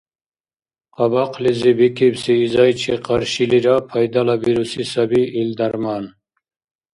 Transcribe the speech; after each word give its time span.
Къабакълизи 0.95 1.71
бикибси 1.77 2.33
изайчи 2.45 2.95
къаршилира 3.05 3.75
пайдалабируси 3.89 4.83
саби 4.91 5.21
ил 5.39 5.49
дарман. 5.57 6.03